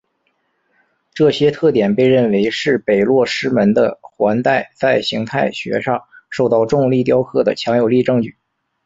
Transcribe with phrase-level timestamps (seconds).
[1.13, 8.35] 这些特点被认为是北落师门的环带在形态学上受到重力雕刻的强有力证据。